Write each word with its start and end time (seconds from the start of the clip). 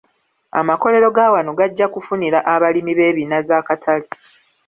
Amakolero 0.59 1.07
ga 1.15 1.27
wano 1.33 1.51
gajja 1.59 1.85
kufunira 1.93 2.39
abalimi 2.53 2.91
b'ebinazi 2.97 3.51
akatale. 3.59 4.07